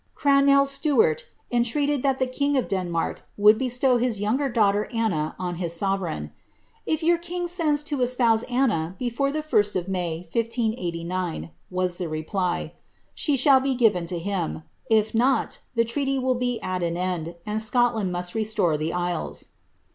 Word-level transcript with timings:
Croicnel 0.15 0.65
Stuarl 0.65 1.21
entreated 1.51 2.01
ihai 2.01 2.17
the 2.17 2.25
kinetf 2.25 2.67
Denmark 2.67 3.21
would 3.37 3.59
beslow 3.59 3.99
his 4.01 4.19
younger 4.19 4.49
daughter 4.49 4.87
Anno 4.91 5.35
on 5.37 5.57
his 5.57 5.73
soTereJgs." 5.79 6.31
If 6.87 7.03
your 7.03 7.19
king 7.19 7.45
sends 7.45 7.83
to 7.83 8.01
espouse 8.01 8.41
Anna 8.49 8.95
before 8.97 9.31
the 9.31 9.43
1st 9.43 9.75
of 9.75 9.87
May, 9.87 10.27
1581t." 10.33 11.51
«a 11.83 11.87
* 11.87 11.97
die 11.99 12.05
reply," 12.05 12.73
she 13.13 13.37
shall 13.37 13.59
be 13.59 13.75
given 13.75 14.07
to 14.07 14.17
him; 14.17 14.63
if 14.89 15.13
not, 15.13 15.59
the 15.75 15.85
ireatv 15.85 16.19
will 16.23 16.33
be 16.33 16.59
at 16.61 16.81
3n 16.81 16.97
end, 16.97 17.35
and 17.45 17.61
Scotland 17.61 18.11
must 18.11 18.33
restore 18.33 18.77
the 18.77 18.91
isles." 18.93 19.49